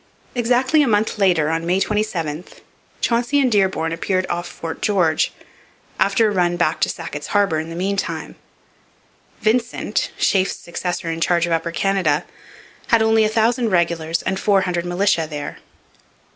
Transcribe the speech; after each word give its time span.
Exactly 0.33 0.81
a 0.81 0.87
month 0.87 1.19
later, 1.19 1.51
on 1.51 1.63
May 1.67 1.79
27, 1.79 2.43
Chauncey 3.01 3.39
and 3.39 3.51
Dearborn 3.51 3.91
appeared 3.93 4.25
off 4.31 4.47
Fort 4.47 4.81
George, 4.81 5.31
after 5.99 6.27
a 6.27 6.31
run 6.31 6.57
back 6.57 6.81
to 6.81 6.89
Sackett's 6.89 7.27
Harbour 7.37 7.59
in 7.59 7.69
the 7.69 7.75
meantime. 7.75 8.33
Vincent, 9.41 10.09
Sheaffe's 10.17 10.55
successor 10.55 11.11
in 11.11 11.21
charge 11.21 11.45
of 11.45 11.51
Upper 11.51 11.69
Canada, 11.69 12.25
had 12.87 13.03
only 13.03 13.23
a 13.25 13.29
thousand 13.29 13.69
regulars 13.69 14.23
and 14.23 14.39
four 14.39 14.61
hundred 14.61 14.85
militia 14.85 15.27
there. 15.29 15.59